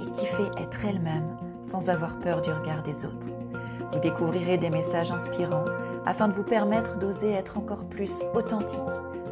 [0.00, 3.28] et fait être elles-mêmes sans avoir peur du regard des autres.
[3.92, 5.64] Vous découvrirez des messages inspirants
[6.06, 8.78] afin de vous permettre d'oser être encore plus authentique,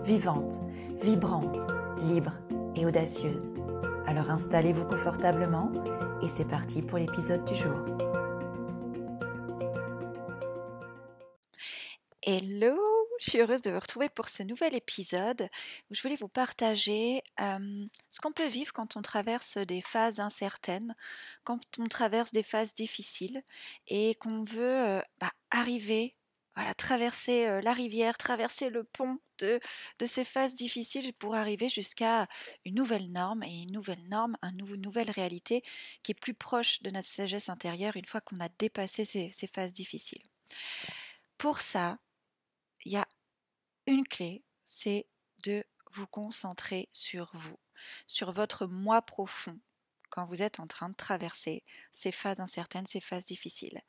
[0.04, 0.60] vivante,
[1.02, 1.58] vibrante,
[2.02, 2.32] libre
[2.76, 3.52] et audacieuse.
[4.06, 5.70] Alors installez-vous confortablement
[6.22, 7.76] et c'est parti pour l'épisode du jour.
[12.24, 12.76] Hello,
[13.22, 15.48] je suis heureuse de vous retrouver pour ce nouvel épisode
[15.88, 20.96] où je voulais vous partager ce qu'on peut vivre quand on traverse des phases incertaines,
[21.44, 23.42] quand on traverse des phases difficiles
[23.86, 26.16] et qu'on veut bah, arriver
[26.56, 29.60] voilà, traverser la rivière, traverser le pont de,
[30.00, 32.26] de, ces phases difficiles pour arriver jusqu'à
[32.64, 35.62] une nouvelle norme et une nouvelle norme, une nouvelle réalité
[36.02, 39.46] qui est plus proche de notre sagesse intérieure une fois qu'on a dépassé ces, ces
[39.46, 40.22] phases difficiles.
[41.38, 41.98] Pour ça,
[42.84, 43.06] il y a
[43.86, 45.06] une clé, c'est
[45.44, 47.58] de vous concentrer sur vous,
[48.06, 49.58] sur votre moi profond
[50.10, 53.80] quand vous êtes en train de traverser ces phases incertaines, ces phases difficiles.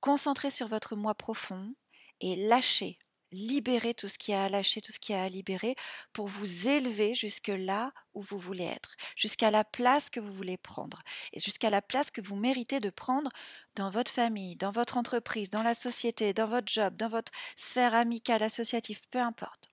[0.00, 1.74] Concentrez sur votre moi profond
[2.20, 2.98] et lâchez,
[3.32, 5.74] libérez tout ce qui a à lâcher, tout ce qui a à libérer
[6.12, 10.56] pour vous élever jusque là où vous voulez être, jusqu'à la place que vous voulez
[10.56, 10.98] prendre
[11.32, 13.30] et jusqu'à la place que vous méritez de prendre
[13.74, 17.94] dans votre famille, dans votre entreprise, dans la société, dans votre job, dans votre sphère
[17.94, 19.71] amicale, associative, peu importe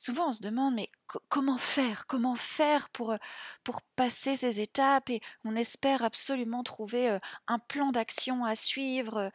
[0.00, 0.90] souvent on se demande mais
[1.28, 2.06] comment faire?
[2.06, 3.14] Comment faire pour,
[3.64, 5.10] pour passer ces étapes?
[5.10, 9.30] Et on espère absolument trouver un plan d'action à suivre,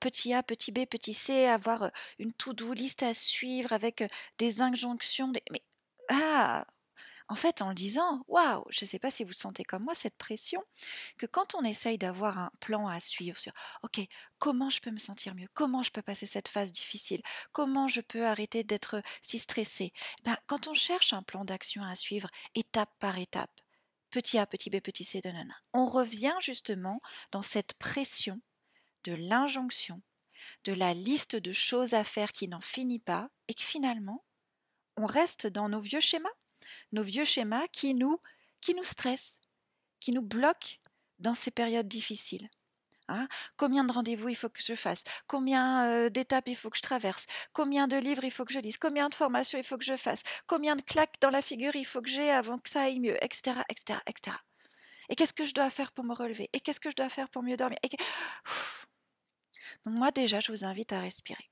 [0.00, 4.02] petit A, petit B, petit C, avoir une to-do list à suivre avec
[4.38, 5.32] des injonctions.
[5.52, 5.62] Mais
[6.10, 6.66] ah
[7.28, 9.94] en fait, en le disant, waouh, je ne sais pas si vous sentez comme moi
[9.94, 10.62] cette pression,
[11.18, 13.52] que quand on essaye d'avoir un plan à suivre sur,
[13.82, 14.00] ok,
[14.38, 17.20] comment je peux me sentir mieux, comment je peux passer cette phase difficile,
[17.52, 19.92] comment je peux arrêter d'être si stressé,
[20.24, 23.60] ben, quand on cherche un plan d'action à suivre étape par étape,
[24.10, 27.00] petit A, petit B, petit C, de nana, on revient justement
[27.30, 28.40] dans cette pression
[29.04, 30.00] de l'injonction,
[30.64, 34.24] de la liste de choses à faire qui n'en finit pas, et que finalement,
[34.96, 36.28] on reste dans nos vieux schémas
[36.92, 38.18] nos vieux schémas qui nous,
[38.62, 39.40] qui nous stressent,
[40.00, 40.76] qui nous bloquent
[41.18, 42.48] dans ces périodes difficiles.
[43.10, 45.02] Hein combien de rendez-vous il faut que je fasse?
[45.26, 47.26] Combien euh, d'étapes il faut que je traverse?
[47.54, 48.76] Combien de livres il faut que je lise?
[48.76, 50.22] Combien de formations il faut que je fasse?
[50.46, 53.16] Combien de claques dans la figure il faut que j'ai avant que ça aille mieux?
[53.24, 53.58] Etc.
[53.70, 54.36] etc., etc.
[55.08, 56.50] Et qu'est-ce que je dois faire pour me relever?
[56.52, 57.78] Et qu'est-ce que je dois faire pour mieux dormir?
[59.86, 61.50] Donc moi déjà, je vous invite à respirer.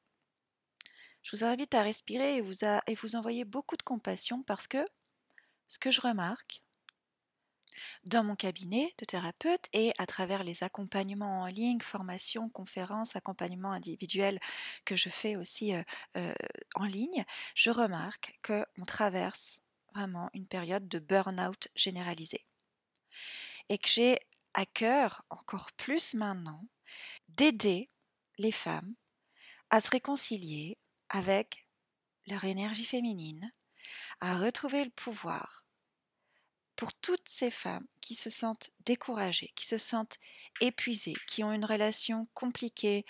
[1.22, 4.84] Je vous invite à respirer et vous, et vous envoyer beaucoup de compassion parce que
[5.68, 6.62] ce que je remarque
[8.04, 13.72] dans mon cabinet de thérapeute et à travers les accompagnements en ligne, formations, conférences, accompagnements
[13.72, 14.38] individuels
[14.84, 15.72] que je fais aussi
[16.74, 19.60] en ligne, je remarque qu'on traverse
[19.94, 22.46] vraiment une période de burn-out généralisé.
[23.68, 24.18] Et que j'ai
[24.54, 26.64] à cœur, encore plus maintenant,
[27.28, 27.90] d'aider
[28.38, 28.94] les femmes
[29.70, 30.78] à se réconcilier
[31.08, 31.66] avec
[32.28, 33.52] leur énergie féminine,
[34.20, 35.66] à retrouver le pouvoir
[36.76, 40.18] pour toutes ces femmes qui se sentent découragées, qui se sentent
[40.60, 43.04] épuisées, qui ont une relation compliquée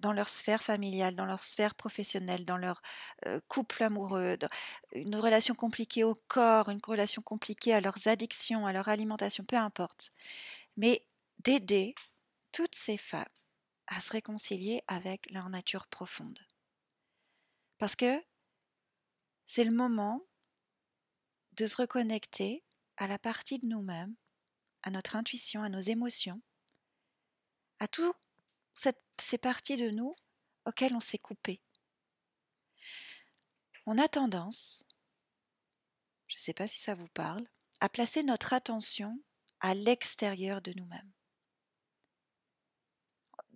[0.00, 2.82] dans leur sphère familiale, dans leur sphère professionnelle, dans leur
[3.26, 4.38] euh, couple amoureux,
[4.92, 9.56] une relation compliquée au corps, une relation compliquée à leurs addictions, à leur alimentation, peu
[9.56, 10.10] importe.
[10.76, 11.06] Mais
[11.44, 11.94] d'aider
[12.52, 13.24] toutes ces femmes
[13.86, 16.38] à se réconcilier avec leur nature profonde.
[17.78, 18.22] Parce que
[19.52, 20.24] c'est le moment
[21.54, 22.62] de se reconnecter
[22.96, 24.14] à la partie de nous-mêmes,
[24.84, 26.40] à notre intuition, à nos émotions,
[27.80, 28.14] à toutes
[28.74, 30.14] ces parties de nous
[30.66, 31.60] auxquelles on s'est coupé.
[33.86, 34.86] On a tendance,
[36.28, 37.44] je ne sais pas si ça vous parle,
[37.80, 39.20] à placer notre attention
[39.58, 41.10] à l'extérieur de nous-mêmes.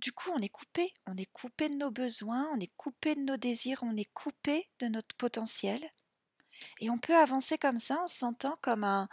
[0.05, 3.23] Du coup, on est coupé, on est coupé de nos besoins, on est coupé de
[3.23, 5.81] nos désirs, on est coupé de notre potentiel,
[6.81, 9.09] et on peut avancer comme ça en se sentant comme un,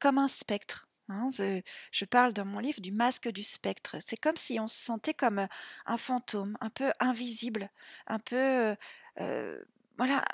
[0.00, 0.88] comme un spectre.
[1.08, 1.28] Hein.
[1.30, 3.98] Je, parle dans mon livre du masque du spectre.
[4.04, 5.46] C'est comme si on se sentait comme
[5.86, 7.70] un fantôme, un peu invisible,
[8.08, 8.74] un peu,
[9.20, 9.64] euh,
[9.96, 10.24] voilà,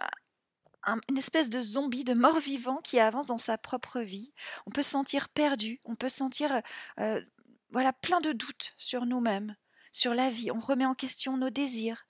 [0.87, 4.33] une espèce de zombie, de mort-vivant qui avance dans sa propre vie.
[4.65, 6.63] On peut se sentir perdu, on peut sentir
[6.99, 7.21] euh,
[7.69, 9.55] voilà plein de doutes sur nous-mêmes,
[9.99, 10.51] sur la vie.
[10.51, 12.07] On remet en question nos désirs.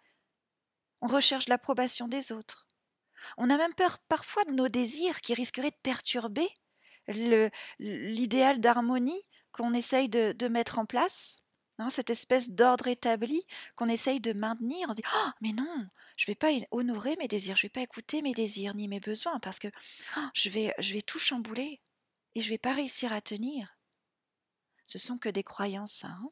[1.00, 2.66] On recherche l'approbation des autres.
[3.36, 6.48] On a même peur parfois de nos désirs qui risqueraient de perturber
[7.78, 11.36] l'idéal d'harmonie qu'on essaye de, mettre en place,
[11.78, 13.42] hein, cette espèce d'ordre établi
[13.74, 14.86] qu'on essaye de maintenir.
[14.88, 15.86] On se dit oh, mais non,
[16.18, 18.88] je ne vais pas honorer mes désirs, je ne vais pas écouter mes désirs ni
[18.88, 19.68] mes besoins parce que
[20.34, 21.80] je, vais, je vais tout chambouler
[22.34, 23.78] et je ne vais pas réussir à tenir.
[24.84, 26.04] Ce sont que des croyances.
[26.04, 26.30] Hein.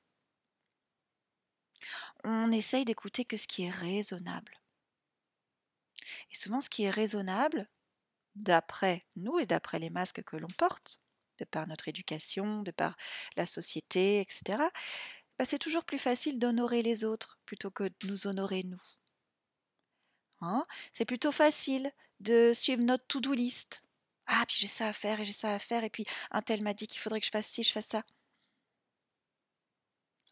[2.24, 4.60] On essaye d'écouter que ce qui est raisonnable.
[6.30, 7.68] Et souvent, ce qui est raisonnable,
[8.34, 11.00] d'après nous et d'après les masques que l'on porte,
[11.38, 12.96] de par notre éducation, de par
[13.36, 14.58] la société, etc.,
[15.38, 18.80] bah, c'est toujours plus facile d'honorer les autres plutôt que de nous honorer nous.
[20.40, 20.66] Hein?
[20.92, 23.82] C'est plutôt facile de suivre notre to-do list.
[24.26, 26.62] Ah, puis j'ai ça à faire et j'ai ça à faire, et puis un tel
[26.62, 28.02] m'a dit qu'il faudrait que je fasse ci, je fasse ça.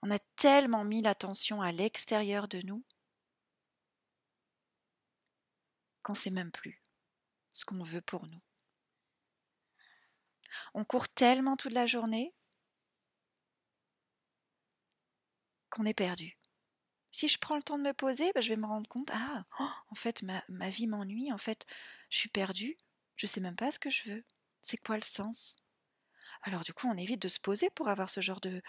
[0.06, 2.84] On a tellement mis l'attention à l'extérieur de nous
[6.02, 6.82] qu'on ne sait même plus
[7.54, 8.42] ce qu'on veut pour nous.
[10.74, 12.34] On court tellement toute la journée
[15.70, 16.36] qu'on est perdu.
[17.10, 19.46] Si je prends le temps de me poser, ben, je vais me rendre compte, ah,
[19.58, 21.64] oh, en fait, ma, ma vie m'ennuie, en fait,
[22.10, 22.76] je suis perdue,
[23.16, 24.24] je ne sais même pas ce que je veux.
[24.60, 25.56] C'est quoi le sens?
[26.46, 28.62] Alors du coup, on évite de se poser pour avoir ce genre de,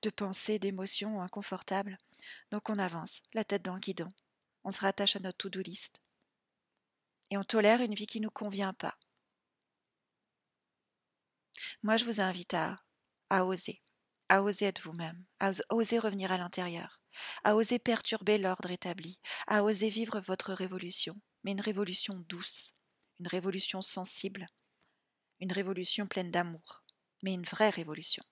[0.00, 1.98] de pensée, d'émotions inconfortables.
[2.50, 4.08] Donc on avance, la tête dans le guidon.
[4.64, 6.00] On se rattache à notre to-do list.
[7.30, 8.96] Et on tolère une vie qui ne nous convient pas.
[11.82, 12.76] Moi, je vous invite à,
[13.28, 13.82] à oser,
[14.30, 17.02] à oser être vous-même, à oser revenir à l'intérieur,
[17.44, 22.74] à oser perturber l'ordre établi, à oser vivre votre révolution, mais une révolution douce,
[23.20, 24.46] une révolution sensible,
[25.40, 26.83] une révolution pleine d'amour,
[27.24, 28.22] mais une vraie révolution.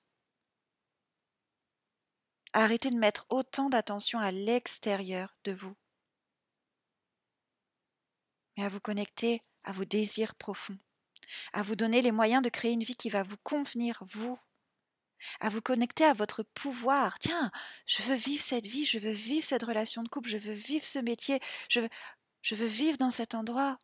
[2.52, 5.74] Arrêtez de mettre autant d'attention à l'extérieur de vous
[8.56, 10.78] mais à vous connecter à vos désirs profonds,
[11.52, 14.38] à vous donner les moyens de créer une vie qui va vous convenir, vous,
[15.40, 17.18] à vous connecter à votre pouvoir.
[17.18, 17.50] Tiens,
[17.86, 20.84] je veux vivre cette vie, je veux vivre cette relation de couple, je veux vivre
[20.84, 23.78] ce métier, je veux, vivre dans cet endroit,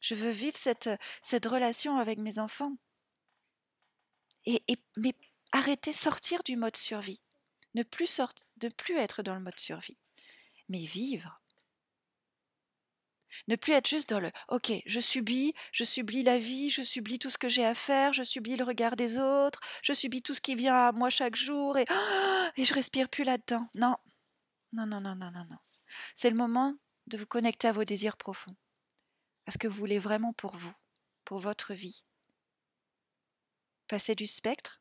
[0.00, 2.76] je veux vivre cette relation avec mes enfants.
[4.46, 4.62] Et,
[4.96, 5.14] mais
[5.52, 7.22] arrêtez, sortir du mode survie.
[7.74, 9.98] Ne plus, sorte, ne plus être dans le mode survie,
[10.68, 11.42] mais vivre
[13.48, 17.18] ne plus être juste dans le OK, je subis, je subis la vie, je subis
[17.18, 20.34] tout ce que j'ai à faire, je subis le regard des autres, je subis tout
[20.34, 21.84] ce qui vient à moi chaque jour et,
[22.56, 23.66] et je respire plus là-dedans.
[23.74, 23.96] Non.
[24.72, 25.56] Non, non, non, non, non, non.
[26.14, 26.74] C'est le moment
[27.06, 28.56] de vous connecter à vos désirs profonds,
[29.46, 30.74] à ce que vous voulez vraiment pour vous,
[31.24, 32.04] pour votre vie.
[33.92, 34.80] Passer du spectre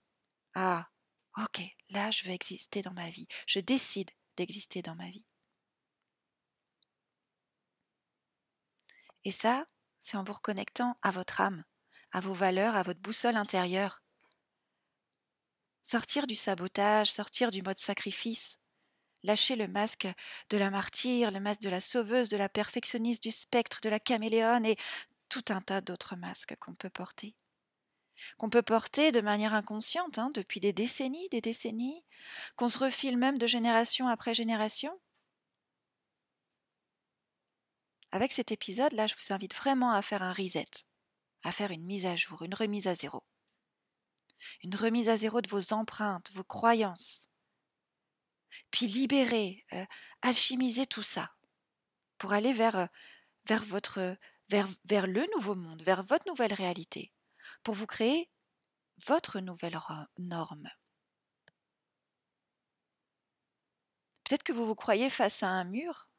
[0.54, 0.88] à
[1.36, 3.28] OK, là je veux exister dans ma vie.
[3.46, 5.26] Je décide d'exister dans ma vie.
[9.26, 9.66] Et ça,
[10.00, 11.66] c'est en vous reconnectant à votre âme,
[12.14, 14.02] à vos valeurs, à votre boussole intérieure.
[15.82, 18.60] Sortir du sabotage, sortir du mode sacrifice,
[19.24, 20.08] lâcher le masque
[20.50, 24.00] de la martyre, le masque de la sauveuse, de la perfectionniste, du spectre, de la
[24.00, 24.78] caméléone et
[25.28, 27.36] tout un tas d'autres masques qu'on peut porter.
[28.38, 32.04] Qu'on peut porter de manière inconsciente hein, depuis des décennies, des décennies,
[32.56, 35.00] qu'on se refile même de génération après génération.
[38.12, 40.68] Avec cet épisode-là, je vous invite vraiment à faire un reset,
[41.44, 43.24] à faire une mise à jour, une remise à zéro.
[44.64, 47.30] Une remise à zéro de vos empreintes, vos croyances.
[48.70, 49.86] Puis libérer, euh,
[50.22, 51.32] alchimiser tout ça
[52.18, 52.86] pour aller vers, euh,
[53.46, 54.18] vers, votre,
[54.50, 57.12] vers, vers le nouveau monde, vers votre nouvelle réalité,
[57.64, 58.30] pour vous créer
[59.06, 59.80] votre nouvelle
[60.18, 60.70] norme.
[64.24, 66.10] Peut-être que vous vous croyez face à un mur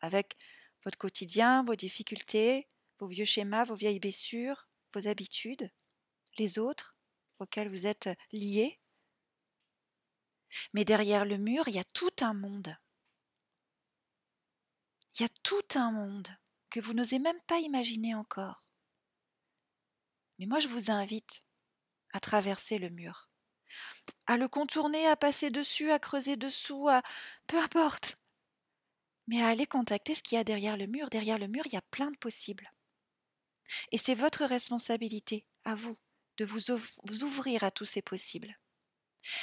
[0.00, 0.36] avec
[0.84, 2.68] votre quotidien, vos difficultés,
[2.98, 5.70] vos vieux schémas, vos vieilles blessures, vos habitudes,
[6.38, 6.96] les autres
[7.38, 8.80] auxquels vous êtes liés.
[10.72, 12.76] Mais derrière le mur, il y a tout un monde.
[15.14, 16.28] Il y a tout un monde
[16.70, 18.67] que vous n'osez même pas imaginer encore.
[20.38, 21.42] Mais moi, je vous invite
[22.12, 23.30] à traverser le mur,
[24.26, 27.02] à le contourner, à passer dessus, à creuser dessous, à
[27.46, 28.16] peu importe
[29.28, 31.10] mais à aller contacter ce qu'il y a derrière le mur.
[31.10, 32.72] Derrière le mur, il y a plein de possibles.
[33.92, 35.98] Et c'est votre responsabilité, à vous,
[36.38, 36.70] de vous,
[37.22, 38.58] ouvrir à tous ces possibles.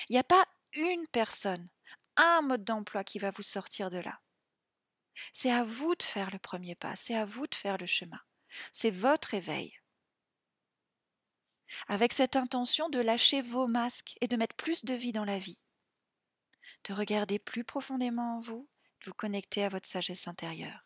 [0.09, 1.69] Il n'y a pas une personne,
[2.17, 4.19] un mode d'emploi qui va vous sortir de là.
[5.31, 8.19] C'est à vous de faire le premier pas, c'est à vous de faire le chemin.
[8.73, 9.79] C'est votre éveil.
[11.87, 15.39] Avec cette intention de lâcher vos masques et de mettre plus de vie dans la
[15.39, 15.59] vie.
[16.85, 18.69] De regarder plus profondément en vous,
[19.01, 20.85] de vous connecter à votre sagesse intérieure.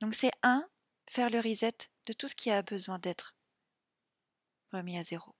[0.00, 0.68] Donc c'est un,
[1.08, 3.34] faire le reset de tout ce qui a besoin d'être
[4.72, 5.34] remis à zéro.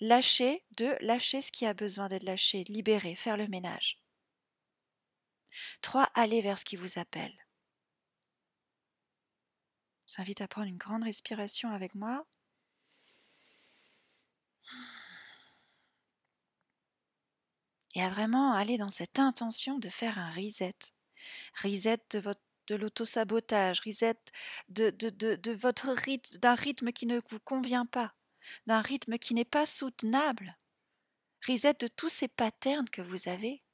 [0.00, 4.02] Lâcher, deux, lâcher ce qui a besoin d'être lâché, libérer, faire le ménage.
[5.80, 7.34] Trois, aller vers ce qui vous appelle.
[10.06, 12.26] Je vous invite à prendre une grande respiration avec moi.
[17.94, 20.74] Et à vraiment aller dans cette intention de faire un reset.
[21.62, 24.14] Reset de votre de l'autosabotage, reset
[24.68, 28.14] de, de, votre rythme, d'un rythme qui ne vous convient pas,
[28.66, 30.56] d'un rythme qui n'est pas soutenable.
[31.48, 33.64] Reset de tous ces patterns que vous avez.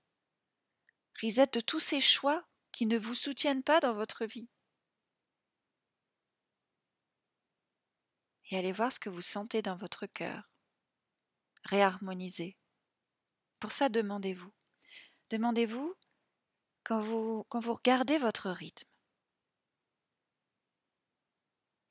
[1.22, 4.48] Reset de tous ces choix qui ne vous soutiennent pas dans votre vie.
[8.50, 10.48] Et allez voir ce que vous sentez dans votre cœur.
[11.66, 12.56] Réharmonisez.
[13.60, 14.52] Pour ça, demandez-vous.
[15.30, 15.94] Demandez-vous
[16.84, 18.88] quand vous, quand vous regardez votre rythme.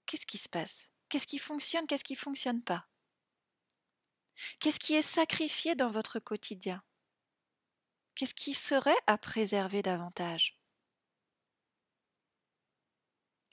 [0.05, 0.91] Qu'est-ce qui se passe?
[1.09, 1.87] Qu'est-ce qui fonctionne?
[1.87, 2.87] Qu'est-ce qui ne fonctionne pas?
[4.59, 6.83] Qu'est-ce qui est sacrifié dans votre quotidien?
[8.15, 10.57] Qu'est-ce qui serait à préserver davantage?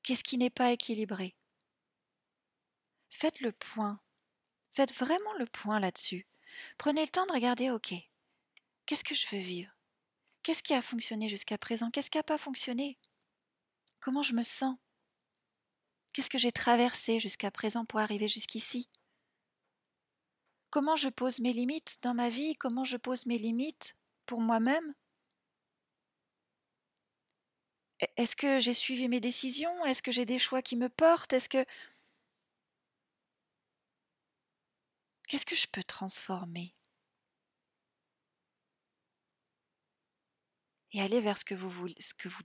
[0.05, 1.37] Qu'est-ce qui n'est pas équilibré?
[3.09, 4.01] Faites le point.
[4.73, 6.27] Faites vraiment le point là-dessus.
[6.79, 7.95] Prenez le temps de regarder, ok,
[8.87, 9.71] qu'est-ce que je veux vivre?
[10.43, 11.91] Qu'est-ce qui a fonctionné jusqu'à présent?
[11.91, 12.99] Qu'est-ce qui n'a pas fonctionné?
[14.01, 14.77] Comment je me sens?
[16.13, 18.89] Qu'est-ce que j'ai traversé jusqu'à présent pour arriver jusqu'ici?
[20.71, 22.57] Comment je pose mes limites dans ma vie?
[22.57, 23.95] Comment je pose mes limites
[24.27, 24.95] pour moi-même?
[28.03, 29.85] E-, Est-ce que j'ai suivi mes décisions?
[29.85, 31.33] Est-ce que j'ai des choix qui me portent?
[31.33, 31.65] Est-ce que
[35.29, 36.75] Qu'est-ce que je peux transformer?
[40.93, 41.89] Et allez vers ce que vous,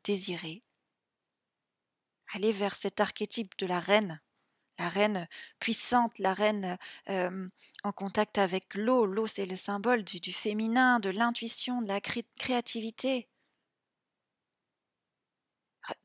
[0.03, 0.63] désirez.
[2.33, 4.21] Allez vers cet archétype de la reine,
[4.79, 5.27] la reine
[5.59, 9.05] puissante, la reine en contact avec l'eau.
[9.05, 13.27] L'eau, c'est le symbole du, du féminin, de l'intuition, de la créativité.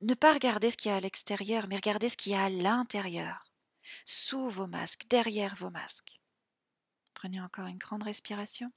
[0.00, 2.45] Ne pas regarder ce qu'il y a à l'extérieur, mais regarder ce qu'il y a
[2.45, 3.52] à l'intérieur,
[4.05, 6.22] sous vos masques, derrière vos masques.
[7.23, 8.73] Prenez encore une grande respiration.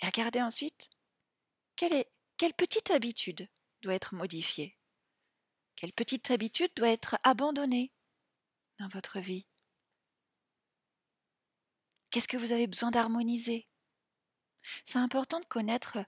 [0.00, 0.88] Et regardez ensuite
[1.76, 2.06] quelle,
[2.38, 3.50] quelle petite habitude
[3.82, 4.78] doit être modifiée,
[5.76, 7.92] quelle petite habitude doit être abandonnée
[8.78, 9.46] dans votre vie?
[12.08, 13.68] Qu'est-ce que vous avez besoin d'harmoniser?
[14.84, 15.98] C'est important de connaître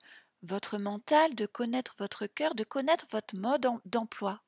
[0.42, 4.40] votre mental, de connaître votre cœur, de connaître votre mode d'emploi.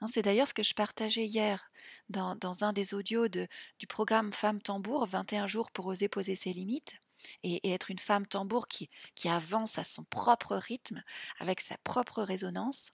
[0.00, 1.70] Hein, c'est d'ailleurs ce que je partageais hier
[2.08, 6.98] dans, un des audios du programme Femme Tambour, 21 jours pour oser poser ses limites
[7.42, 8.88] et, être une femme tambour qui
[9.28, 11.02] avance à son propre rythme,
[11.38, 12.92] avec sa propre résonance.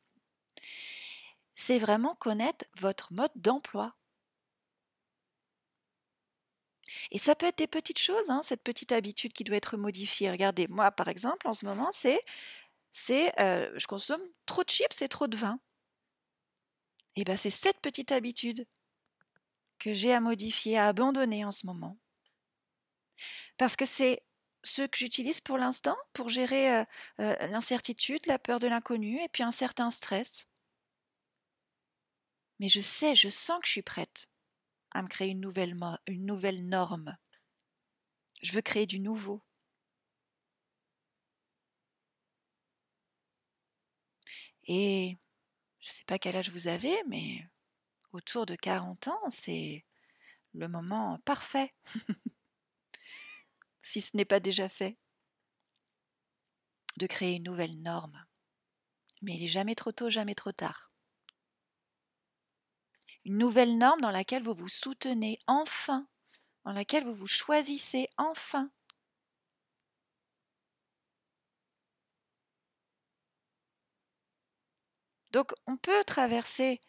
[1.53, 3.95] C'est vraiment connaître votre mode d'emploi.
[7.11, 10.31] Et ça peut être des petites choses, hein, cette petite habitude qui doit être modifiée.
[10.31, 12.21] Regardez, moi par exemple, en ce moment, c'est,
[12.93, 15.61] c'est euh, je consomme trop de chips et trop de vin.
[17.17, 18.67] Et bien c'est cette petite habitude
[19.79, 21.99] que j'ai à modifier, à abandonner en ce moment.
[23.59, 24.23] Parce que c'est
[24.63, 26.85] ce que j'utilise pour l'instant pour gérer euh,
[27.21, 30.47] euh, l'incertitude, la peur de l'inconnu et puis un certain stress.
[32.59, 34.29] Mais je sais, je sens que je suis prête
[34.93, 37.17] à me créer une nouvelle, une nouvelle norme.
[38.43, 39.43] Je veux créer du nouveau.
[44.65, 45.19] Et
[45.81, 47.45] je ne sais pas quel âge vous avez, mais
[48.13, 49.85] autour de 40 ans, c'est
[50.55, 51.75] le moment parfait,
[53.83, 54.97] si ce n'est pas déjà fait,
[56.97, 58.25] de créer une nouvelle norme.
[59.23, 60.90] Mais il n'est jamais trop tôt, jamais trop tard.
[63.31, 66.09] Une nouvelle norme dans laquelle vous vous soutenez enfin,
[66.65, 68.73] dans laquelle vous vous choisissez enfin.
[75.31, 76.81] Donc on peut traverser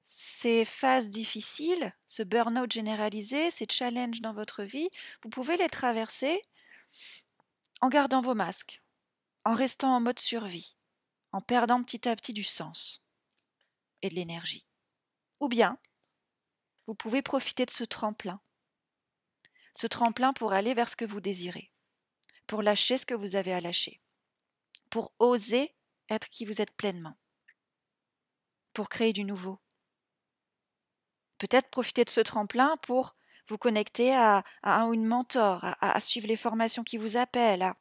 [0.00, 4.88] ces phases difficiles, ce burn-out généralisé, ces challenges dans votre vie,
[5.22, 6.40] vous pouvez les traverser
[7.82, 8.82] en gardant vos masques,
[9.44, 10.78] en restant en mode survie,
[11.32, 13.02] en perdant petit à petit du sens
[14.00, 14.64] et de l'énergie.
[15.40, 15.78] Ou bien,
[16.90, 18.40] vous pouvez profiter de ce tremplin,
[19.76, 21.70] ce tremplin pour aller vers ce que vous désirez,
[22.48, 24.02] pour lâcher ce que vous avez à lâcher,
[24.90, 25.72] pour oser
[26.08, 27.16] être qui vous êtes pleinement,
[28.72, 29.60] pour créer du nouveau.
[31.38, 33.14] Peut-être profiter de ce tremplin pour
[33.46, 37.72] vous connecter à, un ou une mentor, à, suivre les formations qui vous appellent,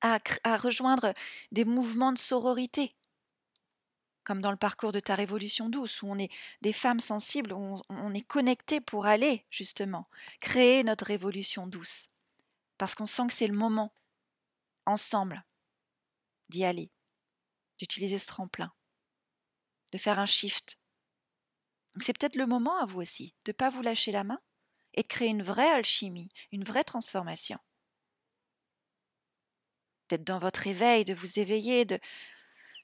[0.00, 1.12] à, à rejoindre
[1.52, 2.96] des mouvements de sororité
[4.30, 7.82] comme dans le parcours de ta révolution douce, où on est des femmes sensibles, où
[7.88, 10.08] on, est connecté pour aller, justement,
[10.38, 12.10] créer notre révolution douce.
[12.78, 13.92] Parce qu'on sent que c'est le moment,
[14.86, 15.44] ensemble,
[16.48, 16.92] d'y aller,
[17.76, 18.72] d'utiliser ce tremplin,
[19.90, 20.78] de faire un shift.
[22.00, 24.38] c'est peut-être le moment à vous aussi, de ne pas vous lâcher la main
[24.94, 27.58] et de créer une vraie alchimie, une vraie transformation.
[30.08, 31.98] D'être dans votre éveil, de vous éveiller, de,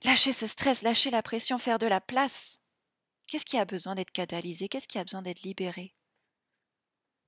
[0.04, 2.60] Lâcher ce stress, lâcher la pression, faire de la place.
[3.28, 4.68] Qu'est-ce qui a besoin d'être catalysé?
[4.68, 5.94] Qu'est-ce qui a besoin d'être libéré?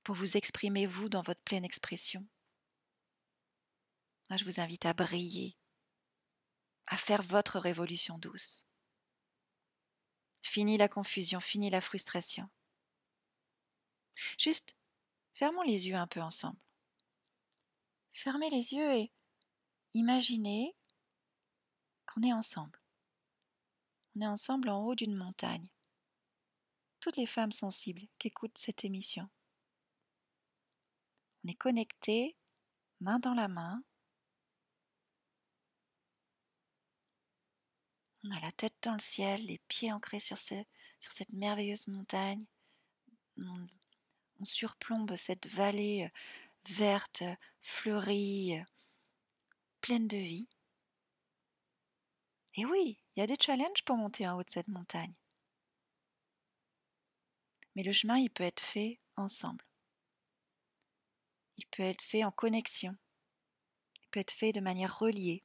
[0.03, 2.25] Pour vous exprimer, vous, dans votre pleine expression
[4.37, 5.57] je vous invite à briller,
[6.87, 8.65] à faire votre révolution douce.
[10.41, 12.49] Fini la confusion, fini la frustration.
[14.37, 14.75] Juste,
[15.33, 16.59] fermons les yeux un peu ensemble.
[18.13, 19.11] Fermez les yeux et
[19.93, 20.75] imaginez
[22.09, 22.81] qu'on est ensemble.
[24.15, 25.69] On est ensemble en haut d'une montagne.
[26.99, 29.29] Toutes les femmes sensibles qui écoutent cette émission.
[31.43, 32.35] On est connectés,
[32.99, 33.83] main dans la main.
[38.23, 42.45] On a la tête dans le ciel, les pieds ancrés sur, cette merveilleuse montagne.
[43.37, 43.65] On,
[44.39, 46.09] on surplombe cette vallée euh,
[46.69, 47.23] verte,
[47.61, 48.63] fleurie, euh,
[49.79, 50.49] pleine de vie.
[52.55, 55.13] Et oui, il y a des challenges pour monter en haut de cette montagne.
[57.75, 59.65] Mais le chemin, il peut être fait ensemble.
[61.57, 62.95] Il peut être fait en connexion.
[64.01, 65.43] Il peut être fait de manière reliée.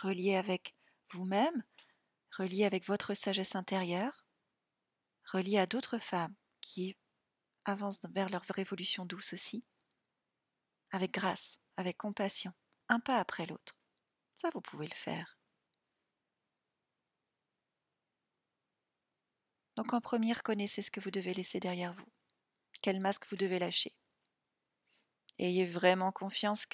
[0.00, 0.74] Relié avec
[1.10, 1.64] vous-même,
[2.36, 4.24] relié avec votre sagesse intérieure,
[5.24, 6.96] relié à d'autres femmes qui
[7.64, 9.64] avancent vers leur révolution douce aussi,
[10.92, 12.52] avec grâce, avec compassion,
[12.88, 13.76] un pas après l'autre.
[14.34, 15.39] Ça, vous pouvez le faire.
[19.80, 22.12] Donc en premier, reconnaissez ce que vous devez laisser derrière vous,
[22.82, 23.96] quel masque vous devez lâcher.
[25.38, 26.66] ayez vraiment confiance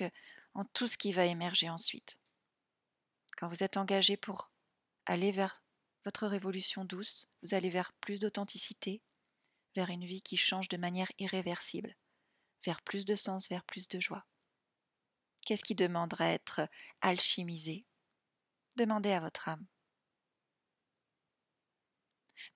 [0.54, 2.18] en tout ce qui va émerger ensuite.
[3.36, 4.50] Quand vous êtes engagé pour
[5.04, 5.62] aller vers
[6.04, 9.00] votre révolution douce, vous allez vers plus d'authenticité,
[9.76, 11.94] vers une vie qui change de manière irréversible,
[12.64, 14.26] vers plus de sens, vers plus de joie.
[15.46, 16.68] Qu'est-ce qui demandera à être
[17.02, 17.86] alchimisé?
[18.74, 19.64] Demandez à votre âme.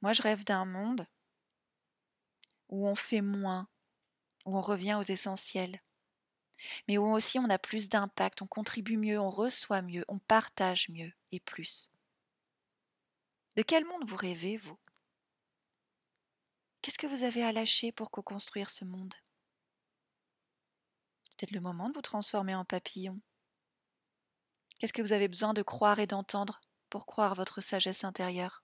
[0.02, 1.06] Moi, je rêve d'un monde
[2.68, 3.68] où on fait moins,
[4.46, 5.82] où on revient aux essentiels,
[6.88, 10.88] mais où aussi on a plus d'impact, on contribue mieux, on reçoit mieux, on partage
[10.88, 11.90] mieux et plus.
[13.56, 14.78] De quel monde vous rêvez, vous?
[16.82, 19.14] Qu'est-ce que vous avez à lâcher pour co-construire ce monde?
[21.24, 23.16] C'est peut-être le moment de vous transformer en papillon.
[24.78, 28.62] Qu'est-ce que vous avez besoin de croire et d'entendre pour croire votre sagesse intérieure?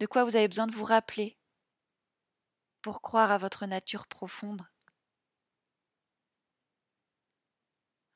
[0.00, 1.38] De quoi vous avez besoin de vous rappeler
[2.82, 4.66] pour croire à votre nature profonde?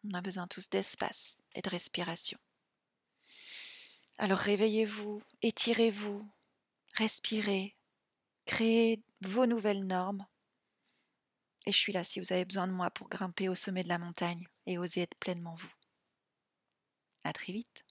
[0.05, 2.39] On a besoin tous d'espace et de respiration.
[4.19, 6.31] Alors réveillez-vous, étirez-vous,
[6.95, 7.77] respirez,
[8.45, 10.27] créez vos nouvelles normes.
[11.67, 13.89] Et je suis là si vous avez besoin de moi pour grimper au sommet de
[13.89, 15.73] la montagne et oser être pleinement vous.
[17.25, 17.85] À très vite.